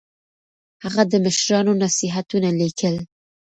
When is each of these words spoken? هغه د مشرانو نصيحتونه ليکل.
هغه 0.83 1.03
د 1.11 1.13
مشرانو 1.25 1.71
نصيحتونه 1.83 2.49
ليکل. 2.61 2.95